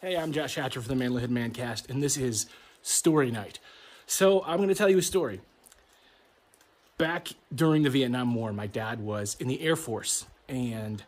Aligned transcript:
Hey, 0.00 0.16
I'm 0.16 0.32
Josh 0.32 0.54
Hatcher 0.54 0.80
for 0.80 0.88
the 0.88 0.94
Manly 0.94 1.26
Manlihood 1.26 1.52
Mancast, 1.52 1.90
and 1.90 2.02
this 2.02 2.16
is 2.16 2.46
Story 2.80 3.30
Night. 3.30 3.58
So, 4.06 4.42
I'm 4.46 4.56
going 4.56 4.70
to 4.70 4.74
tell 4.74 4.88
you 4.88 4.96
a 4.96 5.02
story. 5.02 5.42
Back 6.96 7.28
during 7.54 7.82
the 7.82 7.90
Vietnam 7.90 8.34
War, 8.34 8.54
my 8.54 8.66
dad 8.66 9.00
was 9.00 9.36
in 9.38 9.48
the 9.48 9.60
Air 9.60 9.76
Force, 9.76 10.24
and 10.48 11.02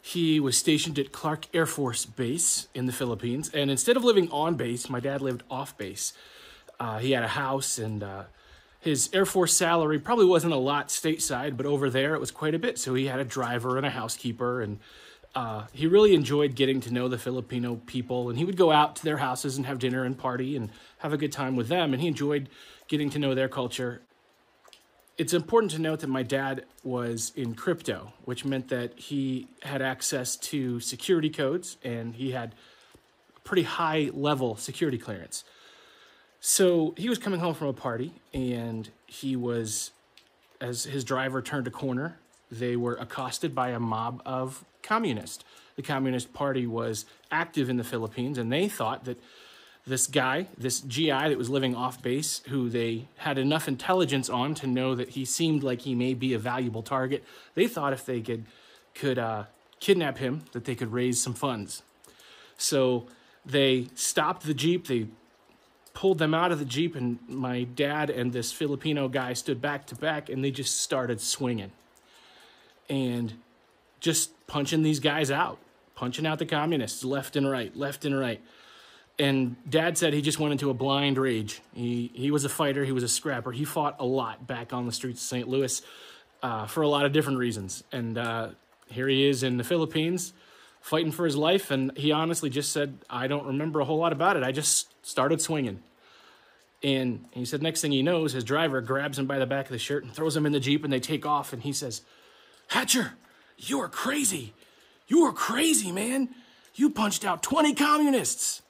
he 0.00 0.38
was 0.38 0.56
stationed 0.56 0.96
at 1.00 1.10
Clark 1.10 1.46
Air 1.52 1.66
Force 1.66 2.06
Base 2.06 2.68
in 2.74 2.86
the 2.86 2.92
Philippines. 2.92 3.50
And 3.52 3.72
instead 3.72 3.96
of 3.96 4.04
living 4.04 4.30
on 4.30 4.54
base, 4.54 4.88
my 4.88 5.00
dad 5.00 5.20
lived 5.20 5.42
off 5.50 5.76
base. 5.76 6.12
Uh, 6.78 6.98
he 6.98 7.10
had 7.10 7.24
a 7.24 7.28
house, 7.28 7.76
and 7.76 8.04
uh, 8.04 8.22
his 8.80 9.10
Air 9.12 9.26
Force 9.26 9.54
salary 9.54 9.98
probably 9.98 10.26
wasn't 10.26 10.52
a 10.52 10.56
lot 10.56 10.88
stateside, 10.88 11.56
but 11.56 11.66
over 11.66 11.90
there 11.90 12.14
it 12.14 12.20
was 12.20 12.30
quite 12.30 12.54
a 12.54 12.58
bit. 12.58 12.78
So, 12.78 12.94
he 12.94 13.06
had 13.06 13.20
a 13.20 13.24
driver 13.24 13.76
and 13.76 13.84
a 13.84 13.90
housekeeper, 13.90 14.60
and 14.60 14.78
uh, 15.34 15.66
he 15.72 15.86
really 15.86 16.14
enjoyed 16.14 16.54
getting 16.54 16.80
to 16.80 16.92
know 16.92 17.08
the 17.08 17.18
Filipino 17.18 17.76
people, 17.86 18.28
and 18.28 18.38
he 18.38 18.44
would 18.44 18.56
go 18.56 18.70
out 18.70 18.96
to 18.96 19.04
their 19.04 19.18
houses 19.18 19.56
and 19.56 19.66
have 19.66 19.78
dinner 19.78 20.04
and 20.04 20.16
party 20.16 20.56
and 20.56 20.70
have 20.98 21.12
a 21.12 21.16
good 21.16 21.32
time 21.32 21.56
with 21.56 21.68
them. 21.68 21.92
And 21.92 22.00
he 22.00 22.08
enjoyed 22.08 22.48
getting 22.88 23.10
to 23.10 23.18
know 23.18 23.34
their 23.34 23.48
culture. 23.48 24.02
It's 25.16 25.32
important 25.32 25.72
to 25.72 25.80
note 25.80 26.00
that 26.00 26.08
my 26.08 26.22
dad 26.22 26.64
was 26.84 27.32
in 27.34 27.54
crypto, 27.54 28.12
which 28.24 28.44
meant 28.44 28.68
that 28.68 28.98
he 28.98 29.48
had 29.62 29.82
access 29.82 30.36
to 30.36 30.78
security 30.80 31.28
codes 31.28 31.76
and 31.82 32.14
he 32.14 32.30
had 32.30 32.54
pretty 33.42 33.64
high 33.64 34.10
level 34.12 34.56
security 34.56 34.98
clearance. 34.98 35.42
So 36.40 36.94
he 36.96 37.08
was 37.08 37.18
coming 37.18 37.40
home 37.40 37.54
from 37.54 37.68
a 37.68 37.72
party 37.72 38.12
and 38.32 38.88
he 39.06 39.36
was, 39.36 39.90
as 40.60 40.84
his 40.84 41.04
driver 41.04 41.42
turned 41.42 41.66
a 41.66 41.70
corner, 41.70 42.18
they 42.50 42.76
were 42.76 42.94
accosted 42.94 43.54
by 43.54 43.70
a 43.70 43.80
mob 43.80 44.22
of 44.24 44.64
communists. 44.82 45.44
The 45.76 45.82
Communist 45.82 46.32
Party 46.32 46.66
was 46.66 47.04
active 47.30 47.68
in 47.70 47.76
the 47.76 47.84
Philippines, 47.84 48.36
and 48.36 48.50
they 48.50 48.68
thought 48.68 49.04
that 49.04 49.20
this 49.86 50.06
guy, 50.06 50.48
this 50.56 50.80
GI 50.80 51.10
that 51.10 51.38
was 51.38 51.48
living 51.48 51.74
off 51.74 52.02
base, 52.02 52.42
who 52.48 52.68
they 52.68 53.06
had 53.18 53.38
enough 53.38 53.68
intelligence 53.68 54.28
on 54.28 54.54
to 54.56 54.66
know 54.66 54.94
that 54.94 55.10
he 55.10 55.24
seemed 55.24 55.62
like 55.62 55.82
he 55.82 55.94
may 55.94 56.14
be 56.14 56.34
a 56.34 56.38
valuable 56.38 56.82
target, 56.82 57.24
they 57.54 57.68
thought 57.68 57.92
if 57.92 58.04
they 58.04 58.20
could 58.20 58.44
could 58.94 59.18
uh, 59.18 59.44
kidnap 59.78 60.18
him, 60.18 60.42
that 60.52 60.64
they 60.64 60.74
could 60.74 60.92
raise 60.92 61.22
some 61.22 61.34
funds. 61.34 61.82
So 62.56 63.06
they 63.46 63.86
stopped 63.94 64.44
the 64.44 64.54
jeep. 64.54 64.88
They 64.88 65.06
pulled 65.98 66.18
them 66.18 66.32
out 66.32 66.52
of 66.52 66.60
the 66.60 66.64
jeep, 66.64 66.94
and 66.94 67.18
my 67.26 67.64
dad 67.64 68.08
and 68.08 68.32
this 68.32 68.52
Filipino 68.52 69.08
guy 69.08 69.32
stood 69.32 69.60
back 69.60 69.84
to 69.84 69.96
back, 69.96 70.28
and 70.28 70.44
they 70.44 70.50
just 70.52 70.80
started 70.80 71.20
swinging 71.20 71.72
and 72.88 73.34
just 73.98 74.30
punching 74.46 74.84
these 74.84 75.00
guys 75.00 75.28
out, 75.28 75.58
punching 75.96 76.24
out 76.24 76.38
the 76.38 76.46
communists 76.46 77.02
left 77.02 77.34
and 77.34 77.50
right, 77.50 77.76
left 77.76 78.04
and 78.04 78.16
right. 78.16 78.40
And 79.18 79.56
dad 79.68 79.98
said 79.98 80.12
he 80.12 80.22
just 80.22 80.38
went 80.38 80.52
into 80.52 80.70
a 80.70 80.74
blind 80.74 81.18
rage. 81.18 81.60
He, 81.74 82.12
he 82.14 82.30
was 82.30 82.44
a 82.44 82.48
fighter, 82.48 82.84
he 82.84 82.92
was 82.92 83.02
a 83.02 83.08
scrapper. 83.08 83.50
He 83.50 83.64
fought 83.64 83.96
a 83.98 84.06
lot 84.06 84.46
back 84.46 84.72
on 84.72 84.86
the 84.86 84.92
streets 84.92 85.20
of 85.20 85.26
St. 85.26 85.48
Louis 85.48 85.82
uh, 86.44 86.66
for 86.66 86.82
a 86.84 86.88
lot 86.88 87.06
of 87.06 87.12
different 87.12 87.40
reasons. 87.40 87.82
And 87.90 88.16
uh, 88.16 88.50
here 88.86 89.08
he 89.08 89.28
is 89.28 89.42
in 89.42 89.56
the 89.56 89.64
Philippines 89.64 90.32
fighting 90.80 91.10
for 91.10 91.24
his 91.24 91.34
life. 91.34 91.72
And 91.72 91.90
he 91.98 92.12
honestly 92.12 92.50
just 92.50 92.70
said, 92.70 92.98
I 93.10 93.26
don't 93.26 93.46
remember 93.48 93.80
a 93.80 93.84
whole 93.84 93.98
lot 93.98 94.12
about 94.12 94.36
it. 94.36 94.44
I 94.44 94.52
just 94.52 94.94
started 95.04 95.40
swinging. 95.40 95.82
And 96.82 97.24
he 97.32 97.44
said, 97.44 97.62
next 97.62 97.80
thing 97.80 97.92
he 97.92 98.02
knows, 98.02 98.32
his 98.32 98.44
driver 98.44 98.80
grabs 98.80 99.18
him 99.18 99.26
by 99.26 99.38
the 99.38 99.46
back 99.46 99.66
of 99.66 99.72
the 99.72 99.78
shirt 99.78 100.04
and 100.04 100.12
throws 100.12 100.36
him 100.36 100.46
in 100.46 100.52
the 100.52 100.60
Jeep 100.60 100.84
and 100.84 100.92
they 100.92 101.00
take 101.00 101.26
off. 101.26 101.52
And 101.52 101.62
he 101.62 101.72
says, 101.72 102.02
Hatcher, 102.68 103.14
you 103.56 103.80
are 103.80 103.88
crazy. 103.88 104.54
You 105.08 105.24
are 105.24 105.32
crazy, 105.32 105.90
man. 105.90 106.28
You 106.74 106.90
punched 106.90 107.24
out 107.24 107.42
20 107.42 107.74
communists. 107.74 108.62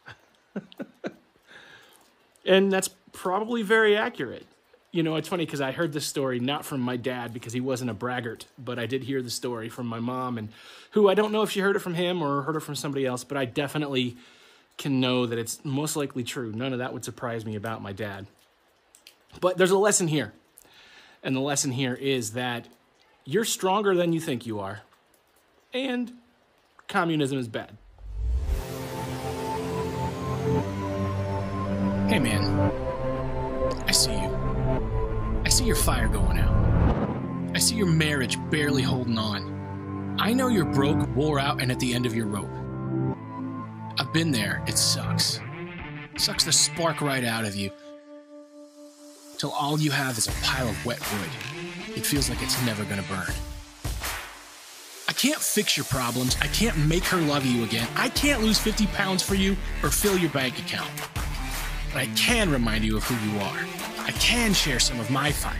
and 2.46 2.72
that's 2.72 2.88
probably 3.12 3.62
very 3.62 3.96
accurate. 3.96 4.46
You 4.90 5.02
know, 5.02 5.16
it's 5.16 5.28
funny 5.28 5.44
because 5.44 5.60
I 5.60 5.72
heard 5.72 5.92
this 5.92 6.06
story 6.06 6.40
not 6.40 6.64
from 6.64 6.80
my 6.80 6.96
dad 6.96 7.34
because 7.34 7.52
he 7.52 7.60
wasn't 7.60 7.90
a 7.90 7.94
braggart, 7.94 8.46
but 8.58 8.78
I 8.78 8.86
did 8.86 9.04
hear 9.04 9.20
the 9.20 9.28
story 9.28 9.68
from 9.68 9.86
my 9.86 10.00
mom, 10.00 10.38
and 10.38 10.48
who 10.92 11.10
I 11.10 11.14
don't 11.14 11.30
know 11.30 11.42
if 11.42 11.50
she 11.50 11.60
heard 11.60 11.76
it 11.76 11.80
from 11.80 11.92
him 11.92 12.22
or 12.22 12.42
heard 12.42 12.56
it 12.56 12.60
from 12.60 12.74
somebody 12.74 13.04
else, 13.04 13.22
but 13.22 13.36
I 13.36 13.44
definitely 13.44 14.16
can 14.78 15.00
know 15.00 15.26
that 15.26 15.38
it's 15.38 15.64
most 15.64 15.96
likely 15.96 16.24
true. 16.24 16.52
None 16.52 16.72
of 16.72 16.78
that 16.78 16.92
would 16.92 17.04
surprise 17.04 17.44
me 17.44 17.56
about 17.56 17.82
my 17.82 17.92
dad. 17.92 18.26
But 19.40 19.58
there's 19.58 19.72
a 19.72 19.78
lesson 19.78 20.08
here. 20.08 20.32
And 21.22 21.34
the 21.34 21.40
lesson 21.40 21.72
here 21.72 21.94
is 21.94 22.32
that 22.32 22.68
you're 23.24 23.44
stronger 23.44 23.94
than 23.94 24.12
you 24.12 24.20
think 24.20 24.46
you 24.46 24.60
are. 24.60 24.82
And 25.74 26.12
communism 26.86 27.38
is 27.38 27.48
bad. 27.48 27.76
Hey 32.08 32.20
man, 32.20 32.72
I 33.86 33.92
see 33.92 34.12
you. 34.12 34.38
I 35.44 35.48
see 35.50 35.64
your 35.64 35.76
fire 35.76 36.08
going 36.08 36.38
out. 36.38 37.54
I 37.54 37.58
see 37.58 37.74
your 37.74 37.86
marriage 37.86 38.38
barely 38.50 38.82
holding 38.82 39.18
on. 39.18 40.16
I 40.18 40.32
know 40.32 40.48
you're 40.48 40.64
broke, 40.64 41.14
wore 41.14 41.38
out, 41.38 41.60
and 41.60 41.70
at 41.70 41.78
the 41.80 41.92
end 41.92 42.06
of 42.06 42.14
your 42.14 42.26
rope. 42.26 42.48
I've 44.08 44.14
been 44.14 44.32
there. 44.32 44.62
It 44.66 44.78
sucks. 44.78 45.38
Sucks 46.16 46.44
the 46.44 46.52
spark 46.52 47.02
right 47.02 47.22
out 47.22 47.44
of 47.44 47.54
you. 47.54 47.70
Till 49.36 49.50
all 49.50 49.78
you 49.78 49.90
have 49.90 50.16
is 50.16 50.26
a 50.26 50.32
pile 50.42 50.66
of 50.66 50.86
wet 50.86 50.98
wood 51.12 51.30
it 51.94 52.06
feels 52.06 52.30
like 52.30 52.40
it's 52.42 52.64
never 52.64 52.84
gonna 52.84 53.02
burn. 53.02 53.34
I 55.08 55.12
can't 55.12 55.40
fix 55.40 55.76
your 55.76 55.84
problems. 55.84 56.36
I 56.40 56.46
can't 56.46 56.76
make 56.86 57.04
her 57.04 57.18
love 57.18 57.44
you 57.44 57.64
again. 57.64 57.86
I 57.96 58.08
can't 58.08 58.40
lose 58.40 58.58
50 58.58 58.86
pounds 58.86 59.22
for 59.22 59.34
you 59.34 59.56
or 59.82 59.90
fill 59.90 60.16
your 60.16 60.30
bank 60.30 60.58
account. 60.58 60.90
But 61.92 62.02
I 62.02 62.06
can 62.14 62.50
remind 62.50 62.84
you 62.84 62.96
of 62.96 63.04
who 63.04 63.30
you 63.30 63.38
are. 63.40 63.58
I 64.06 64.12
can 64.12 64.54
share 64.54 64.78
some 64.78 65.00
of 65.00 65.10
my 65.10 65.32
fire. 65.32 65.56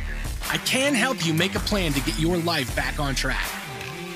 I 0.51 0.57
can 0.59 0.95
help 0.95 1.27
you 1.27 1.35
make 1.35 1.55
a 1.55 1.61
plan 1.61 1.93
to 1.93 2.01
get 2.01 2.19
your 2.19 2.39
life 2.39 2.75
back 2.75 2.99
on 2.99 3.15
track. 3.15 3.47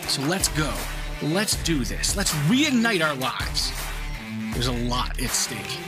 So 0.06 0.22
let's 0.22 0.48
go. 0.48 0.72
Let's 1.20 1.62
do 1.64 1.84
this. 1.84 2.16
Let's 2.16 2.32
reignite 2.48 3.04
our 3.04 3.14
lives. 3.14 3.72
There's 4.52 4.66
a 4.66 4.72
lot 4.72 5.20
at 5.20 5.30
stake. 5.30 5.78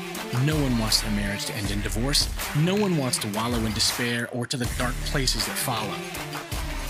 No 0.45 0.57
one 0.57 0.79
wants 0.79 1.03
their 1.03 1.13
marriage 1.13 1.45
to 1.47 1.55
end 1.55 1.71
in 1.71 1.81
divorce. 1.83 2.29
No 2.57 2.75
one 2.75 2.97
wants 2.97 3.19
to 3.19 3.29
wallow 3.29 3.59
in 3.59 3.73
despair 3.73 4.29
or 4.33 4.47
to 4.47 4.57
the 4.57 4.69
dark 4.79 4.95
places 5.07 5.47
that 5.47 5.57
follow. 5.57 5.95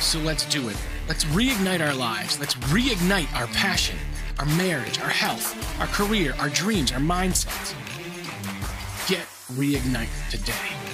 So 0.01 0.19
let's 0.21 0.47
do 0.47 0.69
it. 0.69 0.77
Let's 1.09 1.25
reignite 1.27 1.87
our 1.87 1.95
lives. 1.95 2.39
Let's 2.39 2.55
reignite 2.55 3.33
our 3.35 3.49
passion, 3.49 3.99
our 4.39 4.47
marriage, 4.47 5.01
our 5.01 5.09
health, 5.09 5.55
our 5.81 5.89
career, 5.89 6.35
our 6.39 6.49
dreams, 6.49 6.93
our 6.93 7.01
mindsets. 7.01 7.75
Get 9.09 9.27
reignite 9.53 10.31
today. 10.31 10.94